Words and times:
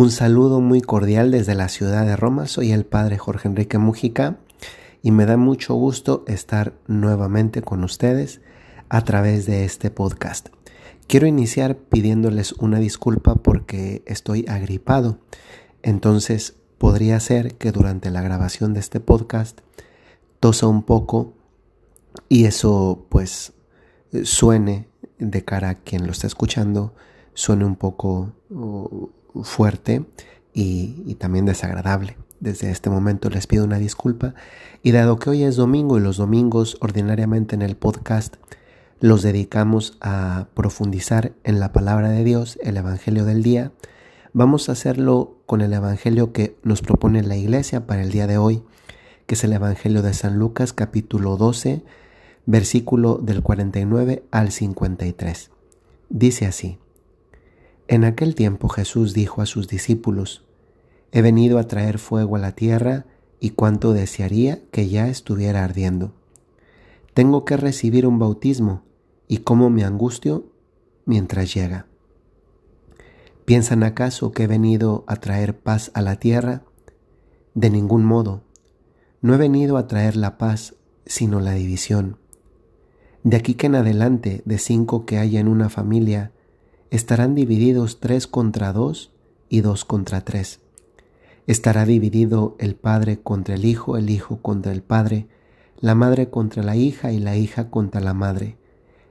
Un 0.00 0.10
saludo 0.10 0.62
muy 0.62 0.80
cordial 0.80 1.30
desde 1.30 1.54
la 1.54 1.68
ciudad 1.68 2.06
de 2.06 2.16
Roma. 2.16 2.46
Soy 2.46 2.72
el 2.72 2.86
padre 2.86 3.18
Jorge 3.18 3.48
Enrique 3.48 3.76
Mujica 3.76 4.38
y 5.02 5.10
me 5.10 5.26
da 5.26 5.36
mucho 5.36 5.74
gusto 5.74 6.24
estar 6.26 6.72
nuevamente 6.86 7.60
con 7.60 7.84
ustedes 7.84 8.40
a 8.88 9.04
través 9.04 9.44
de 9.44 9.66
este 9.66 9.90
podcast. 9.90 10.48
Quiero 11.06 11.26
iniciar 11.26 11.76
pidiéndoles 11.76 12.52
una 12.52 12.78
disculpa 12.78 13.34
porque 13.34 14.02
estoy 14.06 14.46
agripado. 14.48 15.18
Entonces 15.82 16.54
podría 16.78 17.20
ser 17.20 17.56
que 17.58 17.70
durante 17.70 18.10
la 18.10 18.22
grabación 18.22 18.72
de 18.72 18.80
este 18.80 19.00
podcast 19.00 19.60
tosa 20.40 20.66
un 20.66 20.82
poco 20.82 21.34
y 22.26 22.46
eso 22.46 23.04
pues 23.10 23.52
suene 24.24 24.88
de 25.18 25.44
cara 25.44 25.68
a 25.68 25.74
quien 25.74 26.06
lo 26.06 26.12
está 26.12 26.26
escuchando, 26.26 26.94
suene 27.34 27.66
un 27.66 27.76
poco 27.76 28.32
fuerte 29.42 30.04
y, 30.52 31.14
también 31.16 31.46
desagradable. 31.46 32.16
Desde 32.40 32.70
este 32.70 32.88
momento 32.88 33.28
les 33.28 33.46
pido 33.46 33.64
una 33.64 33.78
disculpa 33.78 34.34
y 34.82 34.92
dado 34.92 35.18
que 35.18 35.30
hoy 35.30 35.42
es 35.42 35.56
domingo 35.56 35.98
y 35.98 36.00
los 36.00 36.16
domingos 36.16 36.78
ordinariamente 36.80 37.54
en 37.54 37.62
el 37.62 37.76
podcast 37.76 38.36
los 39.00 39.22
dedicamos 39.22 39.96
a 40.00 40.48
profundizar 40.54 41.32
en 41.44 41.60
la 41.60 41.72
palabra 41.72 42.10
de 42.10 42.22
Dios, 42.24 42.58
el 42.62 42.76
Evangelio 42.76 43.24
del 43.24 43.42
día, 43.42 43.72
vamos 44.32 44.68
a 44.68 44.72
hacerlo 44.72 45.38
con 45.46 45.62
el 45.62 45.72
Evangelio 45.72 46.32
que 46.32 46.56
nos 46.62 46.82
propone 46.82 47.22
la 47.22 47.36
iglesia 47.36 47.86
para 47.86 48.02
el 48.02 48.10
día 48.10 48.26
de 48.26 48.38
hoy, 48.38 48.62
que 49.26 49.34
es 49.34 49.44
el 49.44 49.52
Evangelio 49.52 50.02
de 50.02 50.12
San 50.12 50.38
Lucas 50.38 50.72
capítulo 50.72 51.36
12, 51.36 51.82
versículo 52.46 53.16
del 53.16 53.42
49 53.42 54.22
al 54.30 54.50
53. 54.50 55.50
Dice 56.10 56.46
así. 56.46 56.78
En 57.90 58.04
aquel 58.04 58.36
tiempo 58.36 58.68
Jesús 58.68 59.14
dijo 59.14 59.42
a 59.42 59.46
sus 59.46 59.66
discípulos, 59.66 60.44
He 61.10 61.22
venido 61.22 61.58
a 61.58 61.64
traer 61.64 61.98
fuego 61.98 62.36
a 62.36 62.38
la 62.38 62.52
tierra 62.52 63.06
y 63.40 63.50
cuánto 63.50 63.92
desearía 63.92 64.60
que 64.70 64.88
ya 64.88 65.08
estuviera 65.08 65.64
ardiendo. 65.64 66.12
Tengo 67.14 67.44
que 67.44 67.56
recibir 67.56 68.06
un 68.06 68.20
bautismo 68.20 68.84
y 69.26 69.38
cómo 69.38 69.70
me 69.70 69.82
angustio 69.82 70.52
mientras 71.04 71.52
llega. 71.52 71.86
¿Piensan 73.44 73.82
acaso 73.82 74.30
que 74.30 74.44
he 74.44 74.46
venido 74.46 75.02
a 75.08 75.16
traer 75.16 75.58
paz 75.58 75.90
a 75.92 76.00
la 76.00 76.14
tierra? 76.14 76.62
De 77.54 77.70
ningún 77.70 78.04
modo. 78.04 78.44
No 79.20 79.34
he 79.34 79.36
venido 79.36 79.76
a 79.76 79.88
traer 79.88 80.14
la 80.14 80.38
paz, 80.38 80.76
sino 81.06 81.40
la 81.40 81.54
división. 81.54 82.18
De 83.24 83.36
aquí 83.36 83.54
que 83.54 83.66
en 83.66 83.74
adelante, 83.74 84.42
de 84.44 84.58
cinco 84.58 85.06
que 85.06 85.18
haya 85.18 85.40
en 85.40 85.48
una 85.48 85.68
familia, 85.68 86.30
estarán 86.90 87.34
divididos 87.34 88.00
tres 88.00 88.26
contra 88.26 88.72
dos 88.72 89.12
y 89.48 89.60
dos 89.60 89.84
contra 89.84 90.22
tres. 90.22 90.60
Estará 91.46 91.84
dividido 91.84 92.56
el 92.58 92.74
padre 92.74 93.20
contra 93.20 93.54
el 93.54 93.64
hijo, 93.64 93.96
el 93.96 94.10
hijo 94.10 94.42
contra 94.42 94.72
el 94.72 94.82
padre, 94.82 95.28
la 95.80 95.94
madre 95.94 96.28
contra 96.28 96.62
la 96.62 96.76
hija 96.76 97.12
y 97.12 97.18
la 97.18 97.36
hija 97.36 97.70
contra 97.70 98.00
la 98.00 98.14
madre, 98.14 98.58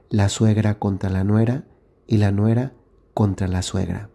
la 0.08 0.28
suegra 0.28 0.78
contra 0.78 1.10
la 1.10 1.24
nuera 1.24 1.64
y 2.06 2.18
la 2.18 2.30
nuera 2.30 2.72
contra 3.14 3.48
la 3.48 3.62
suegra. 3.62 4.10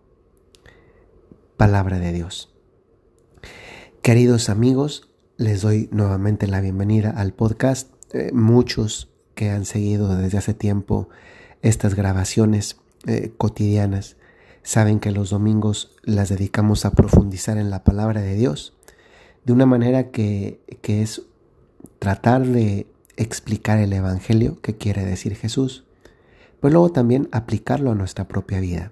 Palabra 1.57 1.99
de 1.99 2.13
Dios. 2.13 2.53
Queridos 4.01 4.49
amigos, 4.49 5.09
les 5.37 5.61
doy 5.61 5.89
nuevamente 5.91 6.47
la 6.47 6.61
bienvenida 6.61 7.09
al 7.09 7.33
podcast. 7.33 7.91
Eh, 8.13 8.31
muchos 8.33 9.11
que 9.33 9.49
han 9.49 9.65
seguido 9.65 10.15
desde 10.15 10.37
hace 10.37 10.53
tiempo 10.53 11.09
estas 11.61 11.95
grabaciones 11.95 12.77
eh, 13.07 13.33
cotidianas 13.37 14.17
saben 14.63 14.99
que 14.99 15.11
los 15.11 15.29
domingos 15.29 15.95
las 16.03 16.29
dedicamos 16.29 16.85
a 16.85 16.91
profundizar 16.91 17.57
en 17.57 17.69
la 17.69 17.83
palabra 17.83 18.21
de 18.21 18.35
Dios 18.35 18.73
de 19.45 19.53
una 19.53 19.65
manera 19.65 20.09
que, 20.09 20.59
que 20.81 21.01
es 21.03 21.21
tratar 21.99 22.45
de 22.45 22.87
explicar 23.15 23.79
el 23.79 23.93
Evangelio 23.93 24.59
que 24.61 24.75
quiere 24.75 25.05
decir 25.05 25.35
Jesús, 25.35 25.85
pero 26.59 26.73
luego 26.73 26.91
también 26.91 27.29
aplicarlo 27.31 27.91
a 27.91 27.95
nuestra 27.95 28.27
propia 28.27 28.59
vida. 28.59 28.91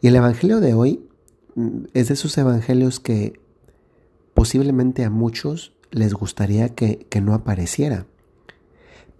Y 0.00 0.08
el 0.08 0.16
Evangelio 0.16 0.60
de 0.60 0.74
hoy 0.74 1.06
mm, 1.54 1.84
es 1.94 2.08
de 2.08 2.14
esos 2.14 2.36
Evangelios 2.38 2.98
que 2.98 3.40
posiblemente 4.34 5.04
a 5.04 5.10
muchos 5.10 5.74
les 5.90 6.14
gustaría 6.14 6.74
que, 6.74 7.06
que 7.10 7.20
no 7.20 7.34
apareciera, 7.34 8.06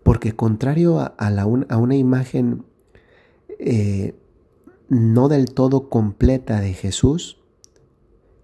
porque 0.02 0.32
contrario 0.32 1.00
a, 1.00 1.30
la 1.30 1.42
a 1.42 1.76
una 1.76 1.96
imagen 1.96 2.64
eh, 3.58 4.14
no 4.88 5.28
del 5.28 5.52
todo 5.52 5.88
completa 5.88 6.60
de 6.60 6.72
Jesús, 6.72 7.38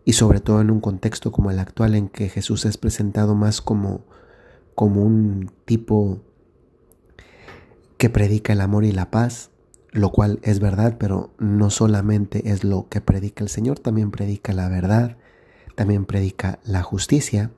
y 0.04 0.12
sobre 0.14 0.40
todo 0.40 0.60
en 0.60 0.70
un 0.70 0.80
contexto 0.80 1.32
como 1.32 1.50
el 1.50 1.58
actual 1.58 1.94
en 1.94 2.08
que 2.08 2.28
Jesús 2.28 2.66
es 2.66 2.76
presentado 2.76 3.34
más 3.34 3.62
como, 3.62 4.04
como 4.74 5.02
un 5.02 5.50
tipo 5.64 6.20
que 7.96 8.10
predica 8.10 8.52
el 8.52 8.60
amor 8.60 8.84
y 8.84 8.92
la 8.92 9.10
paz, 9.10 9.50
lo 9.92 10.10
cual 10.12 10.40
es 10.42 10.60
verdad, 10.60 10.96
pero 10.98 11.32
no 11.38 11.70
solamente 11.70 12.50
es 12.50 12.64
lo 12.64 12.88
que 12.88 13.00
predica 13.00 13.42
el 13.42 13.48
Señor, 13.48 13.78
también 13.78 14.10
predica 14.10 14.52
la 14.52 14.68
verdad, 14.68 15.16
también 15.74 16.04
predica 16.04 16.58
la 16.64 16.82
justicia, 16.82 17.52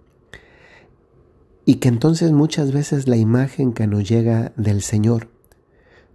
y 1.65 1.77
que 1.77 1.89
entonces 1.89 2.31
muchas 2.31 2.73
veces 2.73 3.09
la 3.09 3.17
imagen 3.17 3.73
que 3.73 3.89
nos 3.89 4.09
llega 4.09 4.53
del 4.57 4.83
Señor 4.83 5.29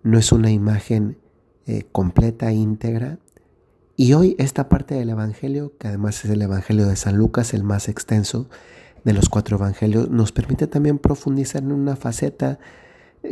no 0.01 0.17
es 0.17 0.31
una 0.31 0.49
imagen 0.49 1.17
eh, 1.71 1.85
completa, 1.89 2.51
íntegra. 2.51 3.17
Y 3.95 4.11
hoy 4.11 4.35
esta 4.39 4.67
parte 4.67 4.95
del 4.95 5.09
Evangelio, 5.09 5.77
que 5.77 5.87
además 5.87 6.25
es 6.25 6.31
el 6.31 6.41
Evangelio 6.41 6.85
de 6.85 6.97
San 6.97 7.15
Lucas, 7.15 7.53
el 7.53 7.63
más 7.63 7.87
extenso 7.87 8.49
de 9.05 9.13
los 9.13 9.29
cuatro 9.29 9.55
Evangelios, 9.55 10.09
nos 10.09 10.33
permite 10.33 10.67
también 10.67 10.97
profundizar 10.97 11.63
en 11.63 11.71
una 11.71 11.95
faceta 11.95 12.59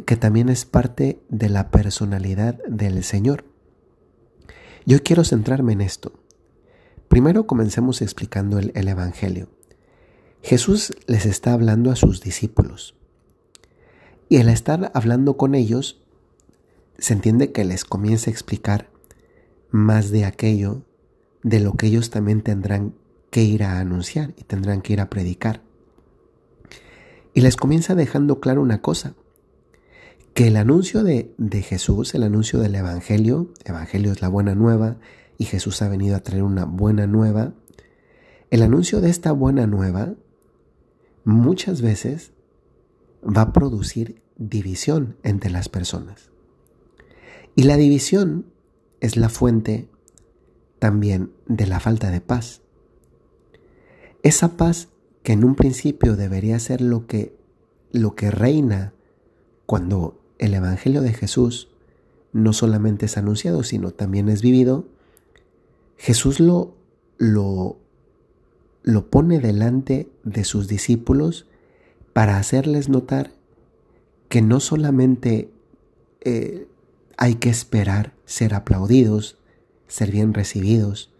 que 0.06 0.16
también 0.16 0.48
es 0.48 0.64
parte 0.64 1.22
de 1.28 1.50
la 1.50 1.70
personalidad 1.70 2.58
del 2.66 3.04
Señor. 3.04 3.44
Yo 4.86 5.04
quiero 5.04 5.26
centrarme 5.26 5.74
en 5.74 5.82
esto. 5.82 6.14
Primero 7.10 7.46
comencemos 7.46 8.02
explicando 8.02 8.58
el 8.60 8.88
Evangelio. 8.88 9.50
Jesús 10.42 10.94
les 11.08 11.26
está 11.26 11.52
hablando 11.52 11.92
a 11.92 11.98
sus 11.98 12.22
discípulos. 12.22 12.96
Y 14.30 14.38
al 14.38 14.48
estar 14.48 14.92
hablando 14.94 15.36
con 15.36 15.56
ellos, 15.56 16.02
se 17.00 17.14
entiende 17.14 17.52
que 17.52 17.66
les 17.66 17.86
comienza 17.86 18.30
a 18.30 18.34
explicar 18.34 18.90
más 19.72 20.12
de 20.12 20.26
aquello 20.26 20.84
de 21.44 21.60
lo 21.60 21.74
que 21.74 21.88
ellos 21.88 22.10
también 22.10 22.42
tendrán 22.42 22.94
que 23.30 23.44
ir 23.44 23.64
a 23.64 23.80
anunciar 23.80 24.34
y 24.38 24.44
tendrán 24.44 24.82
que 24.82 24.94
ir 24.94 25.02
a 25.02 25.10
predicar. 25.10 25.62
Y 27.34 27.42
les 27.42 27.56
comienza 27.56 27.96
dejando 27.96 28.40
claro 28.40 28.62
una 28.62 28.82
cosa, 28.82 29.16
que 30.34 30.48
el 30.48 30.58
anuncio 30.58 31.04
de, 31.04 31.34
de, 31.38 31.62
Jesús, 31.62 32.14
el 32.16 32.24
anuncio 32.24 32.60
del 32.60 32.76
Evangelio, 32.76 33.52
Evangelio 33.66 34.12
es 34.12 34.22
la 34.22 34.30
buena 34.30 34.56
nueva 34.56 34.98
y 35.38 35.46
Jesús 35.46 35.82
ha 35.82 35.90
venido 35.90 36.16
a 36.16 36.22
traer 36.22 36.44
una 36.44 36.66
buena 36.66 37.08
nueva, 37.08 37.54
el 38.50 38.64
anuncio 38.64 39.00
de 39.00 39.10
esta 39.10 39.32
buena 39.32 39.68
nueva 39.68 40.16
muchas 41.24 41.82
veces 41.82 42.32
va 43.24 43.44
a 43.44 43.54
producir 43.54 44.22
división 44.38 45.18
entre 45.24 45.52
las 45.52 45.70
personas. 45.70 46.29
Y 47.60 47.64
la 47.64 47.76
división 47.76 48.46
es 49.02 49.18
la 49.18 49.28
fuente 49.28 49.90
también 50.80 51.34
de 51.46 51.68
la 51.68 51.82
falta 51.82 52.10
de 52.10 52.22
paz. 52.22 52.62
Esa 54.24 54.56
paz 54.56 54.88
que 55.24 55.34
en 55.34 55.44
un 55.44 55.56
principio 55.56 56.16
debería 56.16 56.58
ser 56.60 56.80
lo 56.80 57.06
que, 57.06 57.36
lo 57.92 58.16
que 58.16 58.32
reina 58.32 58.94
cuando 59.66 60.22
el 60.38 60.54
Evangelio 60.54 61.02
de 61.02 61.12
Jesús 61.12 61.68
no 62.32 62.54
solamente 62.54 63.08
es 63.08 63.18
anunciado, 63.18 63.64
sino 63.64 63.92
también 63.92 64.30
es 64.30 64.42
vivido, 64.42 64.88
Jesús 65.98 66.40
lo, 66.40 66.78
lo, 67.18 67.78
lo 68.84 69.10
pone 69.10 69.42
delante 69.42 70.08
de 70.24 70.46
sus 70.46 70.70
discípulos 70.70 71.46
para 72.14 72.38
hacerles 72.38 72.88
notar 72.88 73.34
que 74.30 74.42
no 74.42 74.62
solamente 74.62 75.52
eh, 76.22 76.70
hay 77.22 77.36
que 77.36 77.50
esperar 77.50 78.14
ser 78.24 78.54
aplaudidos, 78.54 79.38
ser 79.90 80.10
bien 80.10 80.34
recibidos, 80.34 81.14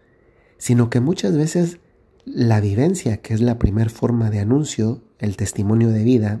sino 0.56 0.88
que 0.88 0.98
muchas 0.98 1.36
veces 1.36 1.78
la 2.24 2.62
vivencia, 2.62 3.18
que 3.18 3.34
es 3.34 3.42
la 3.42 3.58
primera 3.58 3.90
forma 3.90 4.30
de 4.30 4.40
anuncio, 4.40 5.02
el 5.18 5.36
testimonio 5.36 5.90
de 5.90 6.02
vida, 6.02 6.40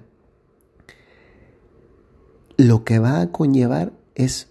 lo 2.56 2.84
que 2.84 2.98
va 2.98 3.20
a 3.20 3.32
conllevar 3.32 3.92
es 4.14 4.48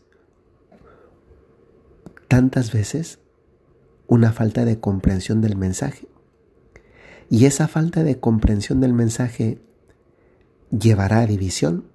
tantas 2.27 2.71
veces 2.71 3.17
una 4.05 4.31
falta 4.31 4.63
de 4.63 4.79
comprensión 4.79 5.41
del 5.41 5.55
mensaje. 5.55 6.07
Y 7.31 7.45
esa 7.45 7.67
falta 7.67 8.03
de 8.03 8.19
comprensión 8.19 8.79
del 8.79 8.93
mensaje 8.93 9.59
llevará 10.69 11.21
a 11.21 11.25
división, 11.25 11.85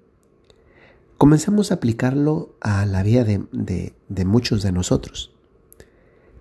Comencemos 1.25 1.71
a 1.71 1.75
aplicarlo 1.75 2.55
a 2.61 2.85
la 2.85 3.01
vida 3.01 3.23
de, 3.23 4.25
muchos 4.25 4.61
de 4.61 4.71
nosotros. 4.71 5.33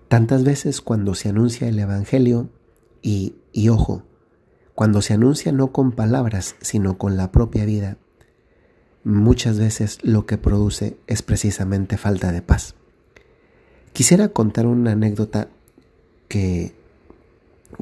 Tantas 0.09 0.45
veces 0.45 0.83
cuando 0.83 1.15
se 1.15 1.31
anuncia 1.31 1.67
el 1.67 1.79
Evangelio, 1.79 2.51
y, 3.01 3.35
y 3.51 3.71
ojo, 3.71 4.03
cuando 4.75 5.01
se 5.01 5.15
anuncia 5.15 5.53
no 5.53 5.73
con 5.73 5.93
palabras, 5.93 6.57
sino 6.61 6.99
con 6.99 7.17
la 7.17 7.33
propia 7.33 7.65
vida, 7.65 7.97
muchas 9.05 9.59
veces 9.59 10.01
lo 10.03 10.27
que 10.27 10.37
produce 10.37 10.99
es 11.07 11.23
precisamente 11.23 11.97
falta 11.97 12.31
de 12.31 12.43
paz. 12.43 12.75
Quisiera 13.95 14.29
contar 14.29 14.67
una 14.67 14.93
anécdota 14.93 15.49
que, 16.29 16.75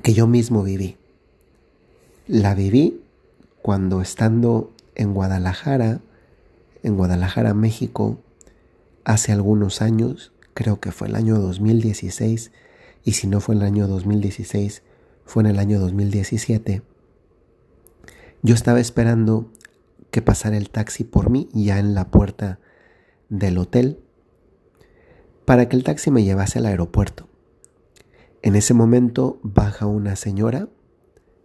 que 0.05 0.15
yo 0.15 0.29
mismo 0.29 0.63
viví. 0.63 0.99
La 2.29 2.55
viví 2.55 3.03
cuando 3.61 4.03
estando 4.03 4.73
en 4.95 5.15
Guadalajara, 5.15 6.01
en 6.83 6.97
Guadalajara, 6.97 7.55
México, 7.55 8.21
hace 9.05 9.33
algunos 9.33 9.83
años, 9.83 10.33
creo 10.55 10.81
que 10.81 10.93
fue 10.93 11.09
el 11.09 11.17
año 11.17 11.39
2016, 11.39 12.53
y 13.05 13.13
si 13.13 13.27
no 13.27 13.41
fue 13.41 13.55
el 13.55 13.63
año 13.63 13.89
2016, 13.89 14.83
fue 15.25 15.43
en 15.43 15.49
el 15.49 15.59
año 15.59 15.81
2017, 15.81 16.83
yo 18.43 18.55
estaba 18.55 18.81
esperando 18.81 19.53
que 20.11 20.23
pasara 20.23 20.57
el 20.57 20.71
taxi 20.71 21.05
por 21.05 21.31
mí 21.31 21.49
ya 21.53 21.79
en 21.79 21.95
la 21.95 22.11
puerta 22.11 22.59
del 23.29 23.57
hotel 23.57 24.01
para 25.45 25.69
que 25.69 25.77
el 25.77 25.85
taxi 25.85 26.11
me 26.11 26.25
llevase 26.25 26.59
al 26.59 26.67
aeropuerto. 26.67 27.29
En 28.43 28.57
ese 28.57 28.75
momento 28.75 29.39
baja 29.43 29.87
una 29.87 30.17
señora, 30.17 30.69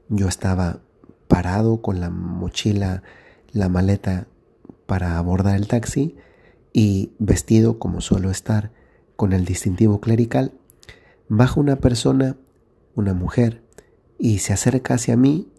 yo 0.09 0.27
estaba 0.27 0.81
parado 1.27 1.81
con 1.81 1.99
la 1.99 2.09
mochila, 2.09 3.03
la 3.51 3.69
maleta 3.69 4.27
para 4.87 5.19
abordar 5.19 5.55
el 5.55 5.67
taxi 5.67 6.15
y 6.73 7.11
vestido 7.19 7.77
como 7.77 8.01
suelo 8.01 8.31
estar 8.31 8.71
con 9.15 9.33
el 9.33 9.45
distintivo 9.45 9.99
clerical, 10.01 10.53
baja 11.29 11.59
una 11.59 11.75
persona, 11.75 12.37
una 12.95 13.13
mujer, 13.13 13.63
y 14.17 14.39
se 14.39 14.53
acerca 14.53 14.95
hacia 14.95 15.15
mí 15.15 15.51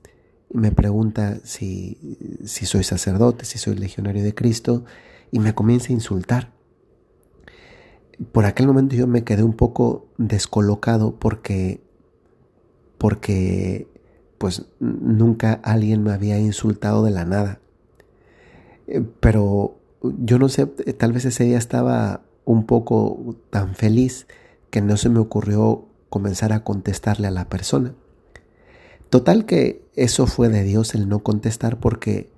y 0.51 0.59
me 0.59 0.73
pregunta 0.73 1.39
si, 1.45 2.19
si 2.45 2.67
soy 2.67 2.85
sacerdote, 2.85 3.45
si 3.45 3.59
soy 3.59 3.77
legionario 3.77 4.23
de 4.23 4.35
Cristo, 4.35 4.85
y 5.31 5.39
me 5.39 5.55
comienza 5.55 5.89
a 5.91 5.93
insultar. 5.93 6.53
Por 8.33 8.47
aquel 8.47 8.67
momento 8.67 8.97
yo 8.97 9.07
me 9.07 9.25
quedé 9.25 9.43
un 9.43 9.53
poco 9.53 10.09
descolocado 10.17 11.19
porque, 11.19 11.83
porque 12.97 13.87
pues 14.39 14.67
nunca 14.81 15.61
alguien 15.63 16.03
me 16.03 16.13
había 16.13 16.39
insultado 16.39 17.05
de 17.05 17.11
la 17.11 17.25
nada. 17.25 17.61
Eh, 18.89 19.03
pero 19.21 19.79
yo 20.03 20.39
no 20.39 20.49
sé, 20.49 20.67
tal 20.67 21.13
vez 21.13 21.25
ese 21.25 21.45
día 21.45 21.59
estaba 21.59 22.23
un 22.45 22.65
poco 22.65 23.37
tan 23.51 23.75
feliz 23.75 24.27
que 24.71 24.81
no 24.81 24.97
se 24.97 25.09
me 25.09 25.19
ocurrió 25.19 25.87
comenzar 26.09 26.53
a 26.53 26.65
contestarle 26.65 27.29
a 27.29 27.31
la 27.31 27.49
persona. 27.49 27.95
Total 29.11 29.45
que 29.45 29.83
eso 29.95 30.27
fue 30.27 30.49
de 30.49 30.65
Dios 30.65 30.95
el 30.95 31.09
no 31.09 31.21
contestar 31.21 31.79
porque 31.79 32.31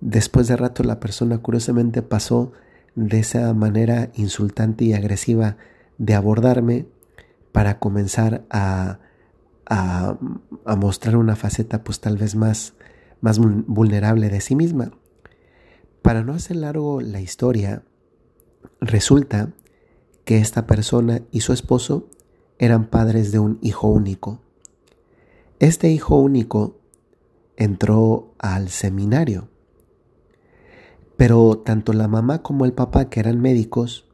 después 0.00 0.48
de 0.48 0.56
rato 0.56 0.82
la 0.82 1.00
persona 1.00 1.38
curiosamente 1.38 2.02
pasó 2.02 2.52
de 2.94 3.20
esa 3.20 3.52
manera 3.54 4.10
insultante 4.14 4.84
y 4.84 4.92
agresiva 4.92 5.56
de 5.98 6.14
abordarme 6.14 6.86
para 7.52 7.78
comenzar 7.78 8.44
a, 8.50 8.98
a, 9.66 10.16
mostrar 10.76 11.16
una 11.16 11.36
faceta 11.36 11.84
pues 11.84 12.00
tal 12.00 12.16
vez 12.16 12.34
más, 12.34 12.74
más 13.20 13.38
vulnerable 13.38 14.28
de 14.28 14.40
sí 14.40 14.54
misma. 14.54 14.92
Para 16.02 16.24
no 16.24 16.34
hacer 16.34 16.56
largo 16.56 17.00
la 17.00 17.20
historia, 17.20 17.84
resulta 18.80 19.52
que 20.24 20.38
esta 20.38 20.66
persona 20.66 21.22
y 21.30 21.40
su 21.40 21.52
esposo 21.52 22.08
eran 22.58 22.86
padres 22.86 23.32
de 23.32 23.38
un 23.38 23.58
hijo 23.62 23.88
único. 23.88 24.40
Este 25.60 25.90
hijo 25.90 26.16
único 26.16 26.80
entró 27.56 28.34
al 28.38 28.68
seminario, 28.68 29.48
pero 31.16 31.58
tanto 31.58 31.92
la 31.92 32.08
mamá 32.08 32.42
como 32.42 32.64
el 32.64 32.72
papá, 32.72 33.08
que 33.08 33.20
eran 33.20 33.40
médicos, 33.40 34.08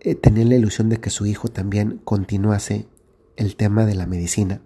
eh, 0.00 0.16
tenían 0.16 0.48
la 0.48 0.56
ilusión 0.56 0.88
de 0.88 0.98
que 0.98 1.10
su 1.10 1.26
hijo 1.26 1.48
también 1.48 2.00
continuase 2.02 2.88
el 3.36 3.54
tema 3.54 3.86
de 3.86 3.94
la 3.94 4.06
medicina. 4.06 4.60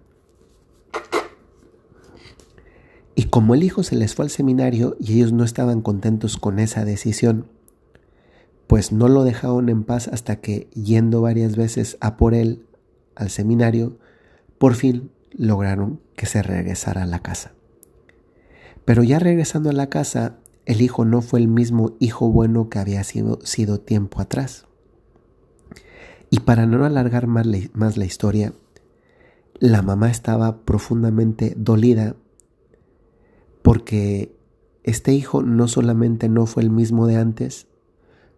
Y 3.19 3.23
como 3.23 3.55
el 3.55 3.63
hijo 3.63 3.81
se 3.81 3.95
les 3.95 4.13
fue 4.13 4.25
al 4.25 4.29
seminario 4.29 4.95
y 4.99 5.13
ellos 5.13 5.33
no 5.33 5.43
estaban 5.43 5.81
contentos 5.81 6.37
con 6.37 6.59
esa 6.59 6.85
decisión, 6.85 7.47
pues 8.67 8.91
no 8.91 9.07
lo 9.07 9.23
dejaron 9.23 9.69
en 9.69 9.83
paz 9.83 10.07
hasta 10.07 10.35
que, 10.35 10.69
yendo 10.75 11.19
varias 11.21 11.55
veces 11.55 11.97
a 11.99 12.15
por 12.15 12.35
él 12.35 12.67
al 13.15 13.31
seminario, 13.31 13.97
por 14.59 14.75
fin 14.75 15.09
lograron 15.31 15.99
que 16.15 16.27
se 16.27 16.43
regresara 16.43 17.01
a 17.01 17.05
la 17.07 17.23
casa. 17.23 17.53
Pero 18.85 19.01
ya 19.01 19.17
regresando 19.17 19.71
a 19.71 19.73
la 19.73 19.89
casa, 19.89 20.37
el 20.67 20.79
hijo 20.81 21.03
no 21.03 21.23
fue 21.23 21.39
el 21.39 21.47
mismo 21.47 21.95
hijo 21.97 22.29
bueno 22.29 22.69
que 22.69 22.77
había 22.77 23.03
sido, 23.03 23.79
tiempo 23.79 24.21
atrás. 24.21 24.67
Y 26.29 26.41
para 26.41 26.67
no 26.67 26.85
alargar 26.85 27.25
más 27.25 27.47
la, 27.47 27.57
más 27.73 27.97
la 27.97 28.05
historia, 28.05 28.53
la 29.57 29.81
mamá 29.81 30.11
estaba 30.11 30.61
profundamente 30.65 31.55
dolida 31.57 32.15
porque 33.61 34.35
este 34.83 35.13
hijo 35.13 35.43
no 35.43 35.67
solamente 35.67 36.29
no 36.29 36.45
fue 36.45 36.63
el 36.63 36.69
mismo 36.69 37.07
de 37.07 37.17
antes, 37.17 37.67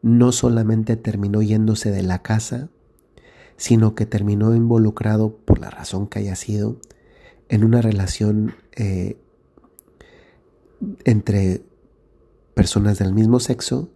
no 0.01 0.31
solamente 0.31 0.95
terminó 0.95 1.41
yéndose 1.41 1.91
de 1.91 2.03
la 2.03 2.21
casa, 2.21 2.69
sino 3.57 3.93
que 3.93 4.05
terminó 4.05 4.55
involucrado, 4.55 5.35
por 5.35 5.59
la 5.59 5.69
razón 5.69 6.07
que 6.07 6.19
haya 6.19 6.35
sido, 6.35 6.77
en 7.49 7.63
una 7.63 7.81
relación 7.81 8.55
eh, 8.75 9.17
entre 11.03 11.63
personas 12.53 12.99
del 12.99 13.13
mismo 13.13 13.39
sexo 13.39 13.89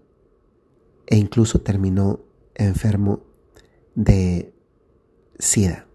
e 1.07 1.17
incluso 1.17 1.61
terminó 1.61 2.19
enfermo 2.55 3.21
de 3.95 4.53
SIDA. 5.39 5.87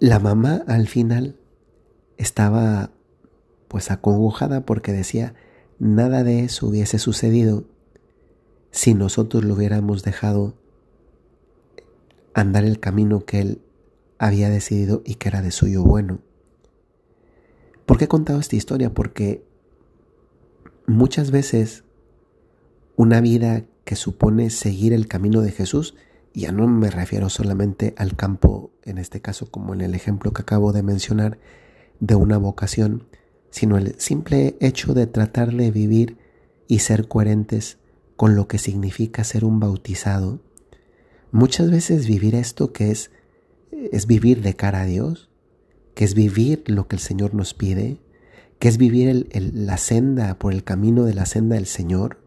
La 0.00 0.18
mamá 0.18 0.62
al 0.66 0.86
final 0.86 1.36
estaba 2.18 2.92
pues 3.68 3.90
acongojada 3.90 4.64
porque 4.64 4.92
decía 4.92 5.34
nada 5.78 6.24
de 6.24 6.44
eso 6.44 6.66
hubiese 6.66 6.98
sucedido 6.98 7.64
si 8.70 8.94
nosotros 8.94 9.44
lo 9.44 9.54
hubiéramos 9.54 10.02
dejado 10.02 10.54
andar 12.34 12.64
el 12.64 12.80
camino 12.80 13.24
que 13.24 13.40
Él 13.40 13.62
había 14.18 14.48
decidido 14.50 15.02
y 15.04 15.14
que 15.16 15.28
era 15.28 15.42
de 15.42 15.50
suyo 15.50 15.82
bueno. 15.82 16.20
¿Por 17.86 17.98
qué 17.98 18.04
he 18.04 18.08
contado 18.08 18.38
esta 18.40 18.56
historia? 18.56 18.92
Porque 18.92 19.44
muchas 20.86 21.30
veces 21.30 21.84
una 22.96 23.20
vida 23.20 23.64
que 23.84 23.96
supone 23.96 24.50
seguir 24.50 24.92
el 24.92 25.08
camino 25.08 25.40
de 25.40 25.52
Jesús, 25.52 25.94
ya 26.34 26.52
no 26.52 26.66
me 26.66 26.90
refiero 26.90 27.30
solamente 27.30 27.94
al 27.96 28.16
campo, 28.16 28.70
en 28.84 28.98
este 28.98 29.20
caso 29.20 29.50
como 29.50 29.72
en 29.72 29.80
el 29.80 29.94
ejemplo 29.94 30.32
que 30.32 30.42
acabo 30.42 30.72
de 30.72 30.82
mencionar, 30.82 31.38
de 32.00 32.14
una 32.14 32.38
vocación, 32.38 33.08
sino 33.50 33.76
el 33.78 33.98
simple 33.98 34.56
hecho 34.60 34.94
de 34.94 35.06
tratar 35.06 35.54
de 35.54 35.70
vivir 35.70 36.18
y 36.66 36.80
ser 36.80 37.08
coherentes 37.08 37.78
con 38.16 38.34
lo 38.34 38.48
que 38.48 38.58
significa 38.58 39.24
ser 39.24 39.44
un 39.44 39.60
bautizado, 39.60 40.40
Muchas 41.30 41.70
veces 41.70 42.06
vivir 42.06 42.34
esto 42.34 42.72
que 42.72 42.90
es, 42.90 43.10
es 43.70 44.06
vivir 44.06 44.40
de 44.40 44.54
cara 44.54 44.82
a 44.82 44.86
Dios, 44.86 45.28
que 45.94 46.04
es 46.04 46.14
vivir 46.14 46.64
lo 46.66 46.88
que 46.88 46.96
el 46.96 47.00
Señor 47.00 47.34
nos 47.34 47.52
pide, 47.52 48.00
que 48.58 48.68
es 48.68 48.78
vivir 48.78 49.28
la 49.34 49.76
senda 49.76 50.38
por 50.38 50.54
el 50.54 50.64
camino 50.64 51.04
de 51.04 51.12
la 51.12 51.26
senda 51.26 51.56
del 51.56 51.66
Señor, 51.66 52.22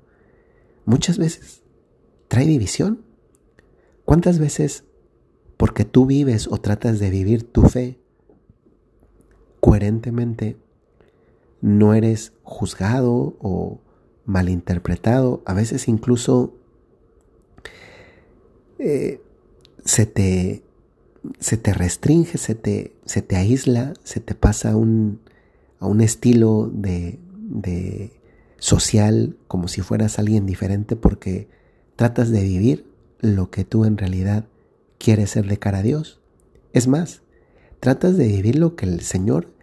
muchas 0.85 1.17
veces 1.17 1.63
trae 2.27 2.45
división. 2.45 3.03
¿Cuántas 4.05 4.37
veces, 4.37 4.83
porque 5.57 5.83
tú 5.83 6.05
vives 6.05 6.47
o 6.47 6.57
tratas 6.59 6.99
de 6.99 7.09
vivir 7.09 7.51
tu 7.51 7.63
fe 7.63 7.99
coherentemente, 9.59 10.57
no 11.61 11.93
eres 11.93 12.33
juzgado 12.43 13.37
o 13.39 13.79
malinterpretado, 14.25 15.41
a 15.45 15.53
veces 15.53 15.87
incluso 15.87 16.55
eh, 18.79 19.21
se, 19.85 20.05
te, 20.05 20.63
se 21.39 21.57
te 21.57 21.73
restringe, 21.73 22.37
se 22.37 22.55
te, 22.55 22.95
se 23.05 23.21
te 23.21 23.35
aísla, 23.35 23.93
se 24.03 24.19
te 24.19 24.35
pasa 24.35 24.75
un, 24.75 25.21
a 25.79 25.87
un 25.87 26.01
estilo 26.01 26.69
de, 26.73 27.19
de 27.33 28.19
social 28.57 29.37
como 29.47 29.67
si 29.67 29.81
fueras 29.81 30.19
alguien 30.19 30.45
diferente 30.45 30.95
porque 30.95 31.47
tratas 31.95 32.29
de 32.31 32.43
vivir 32.43 32.91
lo 33.19 33.51
que 33.51 33.65
tú 33.65 33.85
en 33.85 33.97
realidad 33.97 34.47
quieres 34.97 35.31
ser 35.31 35.47
de 35.47 35.57
cara 35.57 35.79
a 35.79 35.83
Dios. 35.83 36.21
Es 36.73 36.87
más, 36.87 37.21
tratas 37.79 38.17
de 38.17 38.27
vivir 38.27 38.57
lo 38.57 38.75
que 38.75 38.85
el 38.85 39.01
Señor 39.01 39.53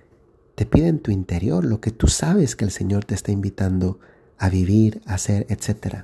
te 0.59 0.67
pide 0.67 0.89
en 0.89 0.99
tu 0.99 1.13
interior, 1.13 1.65
lo 1.65 1.81
que 1.81 1.93
tú 1.93 2.09
sabes 2.09 2.57
que 2.57 2.65
el 2.65 2.73
Señor 2.73 3.05
te 3.05 3.15
está 3.15 3.31
invitando 3.31 4.01
a 4.39 4.49
vivir, 4.49 5.03
a 5.07 5.15
hacer, 5.15 5.47
etc. 5.51 5.99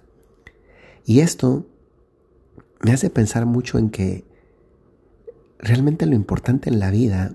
Y 1.05 1.19
esto 1.19 1.67
me 2.81 2.93
hace 2.93 3.11
pensar 3.11 3.47
mucho 3.47 3.79
en 3.79 3.91
que 3.91 4.25
realmente 5.59 6.07
lo 6.07 6.15
importante 6.15 6.71
en 6.71 6.79
la 6.79 6.93
vida 6.93 7.35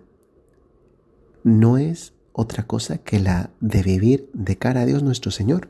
no 1.43 1.77
es 1.77 2.13
otra 2.31 2.65
cosa 2.65 2.99
que 2.99 3.19
la 3.19 3.49
de 3.59 3.83
vivir 3.83 4.29
de 4.31 4.57
cara 4.57 4.83
a 4.83 4.85
Dios 4.85 5.03
nuestro 5.03 5.29
Señor. 5.29 5.67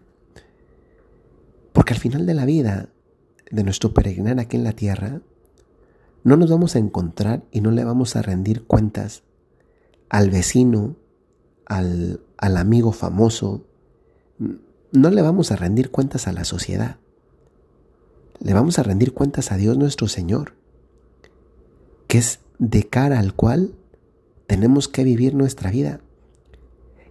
Porque 1.73 1.95
al 1.95 1.99
final 1.99 2.27
de 2.27 2.35
la 2.35 2.45
vida, 2.45 2.89
de 3.49 3.63
nuestro 3.63 3.91
peregrinar 3.91 4.39
aquí 4.39 4.55
en 4.55 4.63
la 4.63 4.73
tierra, 4.73 5.23
no 6.23 6.37
nos 6.37 6.51
vamos 6.51 6.75
a 6.75 6.79
encontrar 6.79 7.41
y 7.49 7.61
no 7.61 7.71
le 7.71 7.83
vamos 7.85 8.15
a 8.15 8.21
rendir 8.21 8.65
cuentas 8.67 9.23
al 10.09 10.29
vecino, 10.29 10.95
al, 11.69 12.19
al 12.37 12.57
amigo 12.57 12.91
famoso, 12.91 13.65
no 14.91 15.09
le 15.09 15.21
vamos 15.21 15.51
a 15.51 15.55
rendir 15.55 15.91
cuentas 15.91 16.27
a 16.27 16.33
la 16.33 16.43
sociedad. 16.43 16.97
Le 18.39 18.53
vamos 18.53 18.79
a 18.79 18.83
rendir 18.83 19.13
cuentas 19.13 19.51
a 19.51 19.57
Dios 19.57 19.77
nuestro 19.77 20.07
Señor, 20.07 20.55
que 22.07 22.17
es 22.17 22.39
de 22.57 22.83
cara 22.83 23.19
al 23.19 23.33
cual 23.33 23.75
tenemos 24.47 24.87
que 24.87 25.03
vivir 25.03 25.35
nuestra 25.35 25.71
vida. 25.71 26.01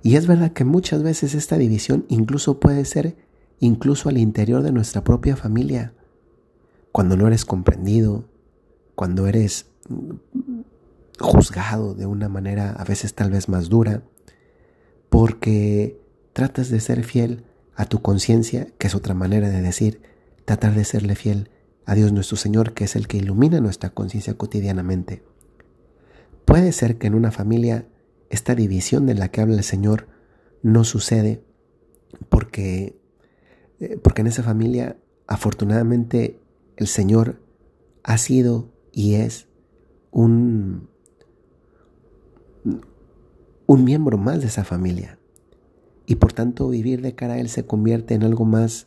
Y 0.02 0.16
es 0.16 0.26
verdad 0.26 0.52
que 0.52 0.64
muchas 0.64 1.02
veces 1.02 1.34
esta 1.34 1.56
división 1.56 2.04
incluso 2.08 2.60
puede 2.60 2.84
ser 2.84 3.16
incluso 3.60 4.08
al 4.08 4.18
interior 4.18 4.62
de 4.62 4.72
nuestra 4.72 5.04
propia 5.04 5.36
familia, 5.36 5.92
cuando 6.92 7.16
no 7.16 7.26
eres 7.26 7.44
comprendido, 7.44 8.24
cuando 8.94 9.26
eres 9.26 9.66
juzgado 11.18 11.94
de 11.94 12.06
una 12.06 12.28
manera 12.28 12.72
a 12.72 12.84
veces 12.84 13.14
tal 13.14 13.30
vez 13.30 13.48
más 13.48 13.68
dura, 13.68 14.02
porque 15.08 16.00
tratas 16.32 16.68
de 16.70 16.80
ser 16.80 17.04
fiel 17.04 17.44
a 17.74 17.84
tu 17.84 18.02
conciencia, 18.02 18.68
que 18.78 18.86
es 18.86 18.94
otra 18.94 19.14
manera 19.14 19.48
de 19.48 19.62
decir, 19.62 20.00
tratar 20.44 20.74
de 20.74 20.84
serle 20.84 21.14
fiel 21.14 21.50
a 21.84 21.94
Dios 21.94 22.12
nuestro 22.12 22.36
Señor, 22.36 22.74
que 22.74 22.84
es 22.84 22.96
el 22.96 23.06
que 23.06 23.16
ilumina 23.16 23.60
nuestra 23.60 23.90
conciencia 23.90 24.34
cotidianamente. 24.34 25.22
Puede 26.44 26.72
ser 26.72 26.98
que 26.98 27.06
en 27.06 27.14
una 27.14 27.30
familia 27.30 27.86
esta 28.30 28.54
división 28.54 29.06
de 29.06 29.14
la 29.14 29.28
que 29.28 29.40
habla 29.40 29.56
el 29.56 29.64
Señor 29.64 30.08
no 30.62 30.84
sucede 30.84 31.42
porque, 32.28 32.98
eh, 33.80 33.98
porque 34.02 34.22
en 34.22 34.26
esa 34.26 34.42
familia 34.42 34.96
afortunadamente 35.26 36.40
el 36.76 36.86
Señor 36.86 37.40
ha 38.02 38.18
sido 38.18 38.72
y 38.92 39.14
es 39.14 39.46
un, 40.10 40.88
un 43.68 43.84
miembro 43.84 44.16
más 44.16 44.40
de 44.40 44.46
esa 44.46 44.64
familia. 44.64 45.18
Y 46.06 46.14
por 46.14 46.32
tanto 46.32 46.70
vivir 46.70 47.02
de 47.02 47.14
cara 47.14 47.34
a 47.34 47.38
Él 47.38 47.50
se 47.50 47.66
convierte 47.66 48.14
en 48.14 48.22
algo 48.22 48.46
más, 48.46 48.86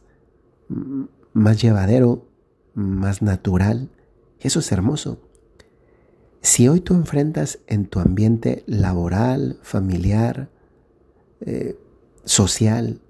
más 1.33 1.61
llevadero, 1.61 2.25
más 2.73 3.21
natural. 3.21 3.89
Eso 4.39 4.59
es 4.59 4.71
hermoso. 4.71 5.21
Si 6.41 6.67
hoy 6.67 6.81
tú 6.81 6.95
enfrentas 6.95 7.59
en 7.67 7.85
tu 7.85 7.99
ambiente 7.99 8.63
laboral, 8.65 9.59
familiar, 9.61 10.49
eh, 11.41 11.77
social, 12.25 13.01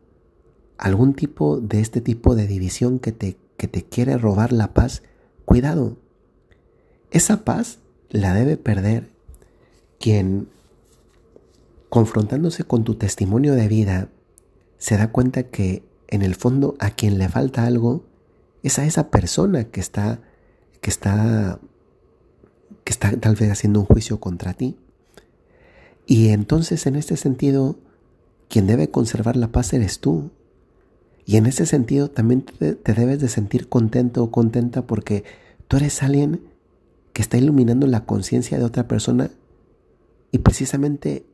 algún 0.77 1.13
tipo 1.13 1.61
de 1.61 1.79
este 1.79 2.01
tipo 2.01 2.35
de 2.35 2.47
división 2.47 2.99
que 2.99 3.13
te, 3.13 3.37
que 3.55 3.69
te 3.69 3.85
quiere 3.85 4.17
robar 4.17 4.51
la 4.51 4.73
paz, 4.73 5.03
cuidado. 5.45 5.95
Esa 7.11 7.45
paz 7.45 7.79
la 8.09 8.33
debe 8.33 8.57
perder 8.57 9.09
quien 10.01 10.49
confrontándose 11.91 12.63
con 12.63 12.85
tu 12.85 12.95
testimonio 12.95 13.53
de 13.53 13.67
vida, 13.67 14.07
se 14.77 14.95
da 14.95 15.11
cuenta 15.11 15.43
que 15.43 15.83
en 16.07 16.21
el 16.21 16.35
fondo 16.35 16.75
a 16.79 16.91
quien 16.91 17.17
le 17.17 17.27
falta 17.27 17.65
algo 17.65 18.05
es 18.63 18.79
a 18.79 18.85
esa 18.85 19.11
persona 19.11 19.65
que 19.65 19.81
está, 19.81 20.21
que 20.79 20.89
está, 20.89 21.59
que 22.85 22.93
está 22.93 23.17
tal 23.17 23.35
vez 23.35 23.51
haciendo 23.51 23.81
un 23.81 23.85
juicio 23.85 24.21
contra 24.21 24.53
ti. 24.53 24.77
Y 26.05 26.29
entonces 26.29 26.85
en 26.85 26.95
este 26.95 27.17
sentido, 27.17 27.77
quien 28.47 28.67
debe 28.67 28.89
conservar 28.89 29.35
la 29.35 29.51
paz 29.51 29.73
eres 29.73 29.99
tú. 29.99 30.31
Y 31.25 31.35
en 31.35 31.45
ese 31.45 31.65
sentido 31.65 32.09
también 32.09 32.43
te, 32.43 32.73
te 32.73 32.93
debes 32.93 33.19
de 33.19 33.27
sentir 33.27 33.67
contento 33.67 34.23
o 34.23 34.31
contenta 34.31 34.87
porque 34.87 35.25
tú 35.67 35.75
eres 35.75 36.01
alguien 36.03 36.39
que 37.11 37.21
está 37.21 37.37
iluminando 37.37 37.85
la 37.85 38.05
conciencia 38.05 38.57
de 38.57 38.63
otra 38.63 38.87
persona 38.87 39.29
y 40.31 40.37
precisamente 40.37 41.25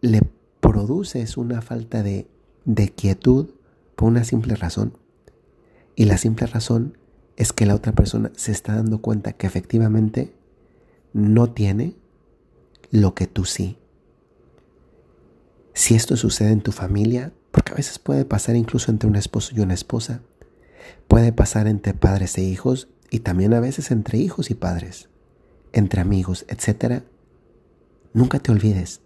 le 0.00 0.22
produces 0.60 1.36
una 1.36 1.62
falta 1.62 2.02
de, 2.02 2.28
de 2.64 2.90
quietud 2.90 3.50
por 3.94 4.08
una 4.08 4.24
simple 4.24 4.54
razón. 4.54 4.96
Y 5.94 6.04
la 6.04 6.18
simple 6.18 6.46
razón 6.46 6.98
es 7.36 7.52
que 7.52 7.66
la 7.66 7.74
otra 7.74 7.92
persona 7.92 8.30
se 8.36 8.52
está 8.52 8.74
dando 8.74 9.00
cuenta 9.00 9.32
que 9.32 9.46
efectivamente 9.46 10.34
no 11.12 11.52
tiene 11.52 11.96
lo 12.90 13.14
que 13.14 13.26
tú 13.26 13.44
sí. 13.44 13.78
Si 15.72 15.94
esto 15.94 16.16
sucede 16.16 16.52
en 16.52 16.62
tu 16.62 16.72
familia, 16.72 17.32
porque 17.50 17.72
a 17.72 17.76
veces 17.76 17.98
puede 17.98 18.24
pasar 18.24 18.56
incluso 18.56 18.90
entre 18.90 19.08
un 19.08 19.16
esposo 19.16 19.54
y 19.54 19.60
una 19.60 19.74
esposa, 19.74 20.22
puede 21.08 21.32
pasar 21.32 21.66
entre 21.66 21.94
padres 21.94 22.36
e 22.38 22.42
hijos 22.42 22.88
y 23.10 23.20
también 23.20 23.54
a 23.54 23.60
veces 23.60 23.90
entre 23.90 24.18
hijos 24.18 24.50
y 24.50 24.54
padres, 24.54 25.08
entre 25.72 26.00
amigos, 26.00 26.44
etc. 26.48 27.02
Nunca 28.12 28.38
te 28.38 28.52
olvides 28.52 29.00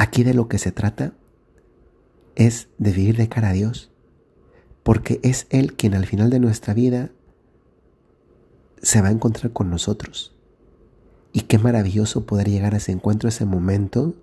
Aquí 0.00 0.24
de 0.24 0.32
lo 0.32 0.48
que 0.48 0.56
se 0.56 0.72
trata 0.72 1.12
es 2.34 2.68
de 2.78 2.90
vivir 2.90 3.18
de 3.18 3.28
cara 3.28 3.50
a 3.50 3.52
Dios, 3.52 3.90
porque 4.82 5.20
es 5.22 5.46
Él 5.50 5.74
quien 5.74 5.92
al 5.92 6.06
final 6.06 6.30
de 6.30 6.40
nuestra 6.40 6.72
vida 6.72 7.10
se 8.80 9.02
va 9.02 9.08
a 9.08 9.10
encontrar 9.10 9.52
con 9.52 9.68
nosotros. 9.68 10.34
Y 11.34 11.42
qué 11.42 11.58
maravilloso 11.58 12.24
poder 12.24 12.48
llegar 12.48 12.72
a 12.72 12.78
ese 12.78 12.92
encuentro, 12.92 13.28
ese 13.28 13.44
momento, 13.44 14.14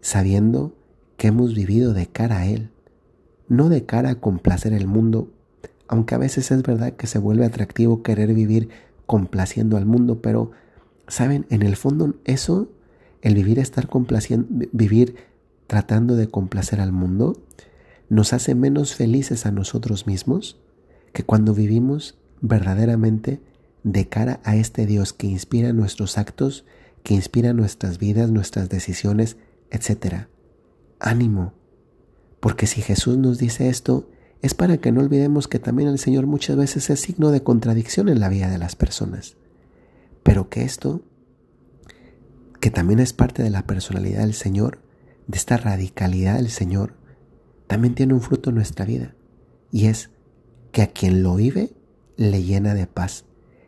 sabiendo 0.00 0.74
que 1.18 1.26
hemos 1.26 1.54
vivido 1.54 1.92
de 1.92 2.06
cara 2.06 2.38
a 2.38 2.46
Él, 2.46 2.70
no 3.46 3.68
de 3.68 3.84
cara 3.84 4.08
a 4.08 4.20
complacer 4.20 4.72
el 4.72 4.86
mundo, 4.86 5.28
aunque 5.86 6.14
a 6.14 6.18
veces 6.18 6.50
es 6.50 6.62
verdad 6.62 6.94
que 6.94 7.06
se 7.06 7.18
vuelve 7.18 7.44
atractivo 7.44 8.02
querer 8.02 8.32
vivir 8.32 8.70
complaciendo 9.04 9.76
al 9.76 9.84
mundo, 9.84 10.22
pero, 10.22 10.52
¿saben? 11.08 11.44
En 11.50 11.60
el 11.60 11.76
fondo 11.76 12.14
eso 12.24 12.70
el 13.24 13.34
vivir 13.34 13.58
estar 13.58 13.88
complaciendo, 13.88 14.46
vivir 14.72 15.16
tratando 15.66 16.14
de 16.14 16.28
complacer 16.28 16.80
al 16.80 16.92
mundo, 16.92 17.42
nos 18.10 18.34
hace 18.34 18.54
menos 18.54 18.94
felices 18.94 19.46
a 19.46 19.50
nosotros 19.50 20.06
mismos 20.06 20.60
que 21.14 21.24
cuando 21.24 21.54
vivimos 21.54 22.18
verdaderamente 22.42 23.40
de 23.82 24.08
cara 24.08 24.40
a 24.44 24.56
este 24.56 24.84
Dios 24.84 25.14
que 25.14 25.26
inspira 25.26 25.72
nuestros 25.72 26.18
actos, 26.18 26.66
que 27.02 27.14
inspira 27.14 27.54
nuestras 27.54 27.98
vidas, 27.98 28.30
nuestras 28.30 28.68
decisiones, 28.68 29.38
etc. 29.70 30.26
Ánimo, 31.00 31.54
porque 32.40 32.66
si 32.66 32.82
Jesús 32.82 33.16
nos 33.16 33.38
dice 33.38 33.70
esto, 33.70 34.10
es 34.42 34.52
para 34.52 34.76
que 34.76 34.92
no 34.92 35.00
olvidemos 35.00 35.48
que 35.48 35.58
también 35.58 35.88
el 35.88 35.98
Señor 35.98 36.26
muchas 36.26 36.56
veces 36.56 36.90
es 36.90 37.00
signo 37.00 37.30
de 37.30 37.42
contradicción 37.42 38.10
en 38.10 38.20
la 38.20 38.28
vida 38.28 38.50
de 38.50 38.58
las 38.58 38.76
personas, 38.76 39.36
pero 40.22 40.50
que 40.50 40.62
esto 40.62 41.00
que 42.64 42.70
también 42.70 42.98
es 42.98 43.12
parte 43.12 43.42
de 43.42 43.50
la 43.50 43.66
personalidad 43.66 44.20
del 44.20 44.32
Señor, 44.32 44.78
de 45.26 45.36
esta 45.36 45.58
radicalidad 45.58 46.36
del 46.36 46.48
Señor, 46.48 46.94
también 47.66 47.94
tiene 47.94 48.14
un 48.14 48.22
fruto 48.22 48.48
en 48.48 48.56
nuestra 48.56 48.86
vida. 48.86 49.14
Y 49.70 49.84
es 49.84 50.08
que 50.72 50.80
a 50.80 50.86
quien 50.86 51.22
lo 51.22 51.34
vive 51.34 51.74
le 52.16 52.42
llena 52.42 52.72
de 52.72 52.86
paz. 52.86 53.26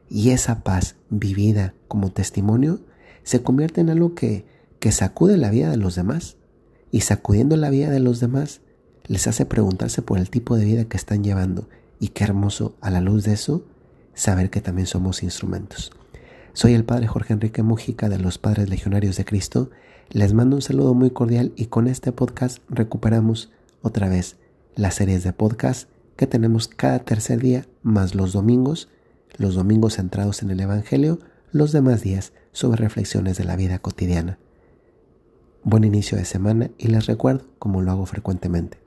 Y 0.09 0.31
esa 0.31 0.63
paz 0.63 0.97
vivida 1.11 1.75
como 1.89 2.11
testimonio 2.11 2.81
se 3.23 3.43
convierte 3.43 3.83
en 3.83 3.91
algo 3.91 4.15
que, 4.15 4.47
que 4.81 4.93
sacude 4.93 5.37
la 5.37 5.51
vida 5.51 5.69
de 5.69 5.77
los 5.77 5.95
demás. 5.95 6.39
Y 6.91 7.03
sacudiendo 7.03 7.59
la 7.59 7.69
vida 7.69 7.91
de 7.91 8.01
los 8.01 8.19
demás 8.19 8.63
les 9.05 9.27
hace 9.27 9.45
preguntarse 9.45 10.01
por 10.01 10.17
el 10.17 10.31
tipo 10.31 10.57
de 10.57 10.65
vida 10.65 10.87
que 10.87 10.97
están 10.97 11.23
llevando. 11.23 11.69
Y 12.01 12.09
qué 12.09 12.25
hermoso 12.25 12.79
a 12.81 12.91
la 12.91 13.03
luz 13.03 13.25
de 13.25 13.35
eso 13.35 13.63
saber 14.15 14.49
que 14.49 14.63
también 14.63 14.87
somos 14.87 15.23
instrumentos. 15.23 15.93
Soy 16.57 16.73
el 16.73 16.87
Padre 16.87 17.07
Jorge 17.07 17.35
Enrique 17.35 17.63
Mujica 17.63 18.09
de 18.09 18.19
los 18.19 18.39
Padres 18.39 18.71
Legionarios 18.71 19.19
de 19.19 19.27
Cristo. 19.27 19.69
Les 20.09 20.33
mando 20.33 20.57
un 20.57 20.63
saludo 20.63 20.95
muy 20.95 21.11
cordial 21.11 21.53
y 21.55 21.67
con 21.67 21.87
este 21.87 22.13
podcast 22.13 22.61
recuperamos 22.71 23.53
otra 23.83 24.09
vez 24.09 24.39
las 24.75 24.95
series 24.95 25.23
de 25.23 25.35
podcast 25.35 25.91
que 26.17 26.27
tenemos 26.27 26.67
cada 26.67 27.01
tercer 27.01 27.43
día 27.43 27.67
más 27.83 28.15
los 28.15 28.33
domingos, 28.33 28.89
los 29.37 29.55
domingos 29.55 29.97
centrados 29.97 30.43
en 30.43 30.51
el 30.51 30.59
Evangelio, 30.61 31.19
los 31.53 31.73
demás 31.73 32.01
días 32.01 32.33
sobre 32.53 32.79
reflexiones 32.79 33.37
de 33.37 33.45
la 33.45 33.57
vida 33.57 33.79
cotidiana. 33.79 34.39
Buen 35.63 35.85
inicio 35.85 36.17
de 36.17 36.25
semana 36.25 36.71
y 36.79 36.89
les 36.89 37.05
recuerdo, 37.05 37.45
como 37.59 37.83
lo 37.83 37.91
hago 37.91 38.07
frecuentemente, 38.07 38.79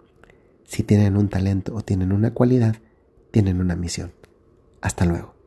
si 0.65 0.81
tienen 0.81 1.15
un 1.17 1.29
talento 1.29 1.75
o 1.75 1.83
tienen 1.83 2.13
una 2.13 2.33
cualidad, 2.33 2.77
tienen 3.29 3.61
una 3.61 3.75
misión. 3.75 4.11
Hasta 4.81 5.05
luego. 5.05 5.38